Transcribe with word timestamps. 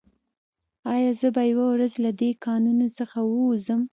ایا 0.93 1.11
زه 1.19 1.27
به 1.35 1.43
یوه 1.51 1.65
ورځ 1.73 1.93
له 2.05 2.11
دې 2.19 2.31
کانونو 2.45 2.87
څخه 2.97 3.17
ووځم 3.23 3.81